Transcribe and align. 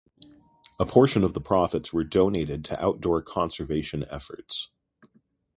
A 0.79 0.85
portion 0.87 1.23
of 1.23 1.35
the 1.35 1.39
profits 1.39 1.93
were 1.93 2.03
donated 2.03 2.65
to 2.65 2.83
outdoor 2.83 3.21
conservation 3.21 4.03
efforts. 4.09 4.69